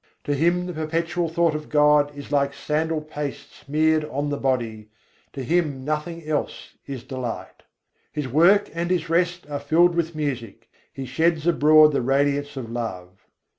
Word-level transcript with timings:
To 0.23 0.33
him 0.33 0.65
the 0.65 0.73
perpetual 0.73 1.29
thought 1.29 1.53
of 1.53 1.69
God 1.69 2.11
is 2.17 2.31
like 2.31 2.55
sandal 2.55 3.01
paste 3.01 3.53
smeared 3.53 4.03
on 4.05 4.29
the 4.29 4.37
body, 4.37 4.89
to 5.33 5.43
him 5.43 5.85
nothing 5.85 6.27
else 6.27 6.73
is 6.87 7.03
delight: 7.03 7.61
His 8.11 8.27
work 8.27 8.67
and 8.73 8.89
his 8.89 9.11
rest 9.11 9.47
are 9.47 9.59
filled 9.59 9.93
with 9.93 10.15
music: 10.15 10.71
he 10.91 11.05
sheds 11.05 11.45
abroad 11.45 11.91
the 11.91 12.01
radiance 12.01 12.57
of 12.57 12.71
love. 12.71 13.27